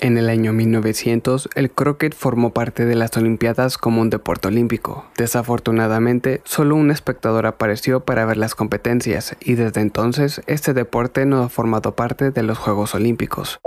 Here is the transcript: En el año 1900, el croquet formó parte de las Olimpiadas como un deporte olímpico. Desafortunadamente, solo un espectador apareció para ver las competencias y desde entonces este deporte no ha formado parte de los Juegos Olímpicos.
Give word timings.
En 0.00 0.18
el 0.18 0.28
año 0.28 0.52
1900, 0.52 1.48
el 1.54 1.70
croquet 1.70 2.14
formó 2.14 2.52
parte 2.52 2.84
de 2.84 2.94
las 2.94 3.16
Olimpiadas 3.16 3.78
como 3.78 4.02
un 4.02 4.10
deporte 4.10 4.48
olímpico. 4.48 5.06
Desafortunadamente, 5.16 6.42
solo 6.44 6.76
un 6.76 6.90
espectador 6.90 7.46
apareció 7.46 8.00
para 8.00 8.26
ver 8.26 8.36
las 8.36 8.54
competencias 8.54 9.36
y 9.40 9.54
desde 9.54 9.80
entonces 9.80 10.42
este 10.46 10.74
deporte 10.74 11.24
no 11.24 11.42
ha 11.42 11.48
formado 11.48 11.94
parte 11.94 12.32
de 12.32 12.42
los 12.42 12.58
Juegos 12.58 12.94
Olímpicos. 12.94 13.60